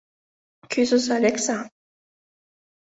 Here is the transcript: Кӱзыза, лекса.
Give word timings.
Кӱзыза, 0.71 1.15
лекса. 1.23 1.57